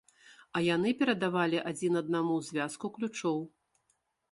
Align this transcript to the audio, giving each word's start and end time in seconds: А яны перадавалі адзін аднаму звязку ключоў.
А 0.59 0.61
яны 0.75 0.93
перадавалі 1.01 1.61
адзін 1.73 2.01
аднаму 2.03 2.39
звязку 2.49 2.93
ключоў. 2.99 3.39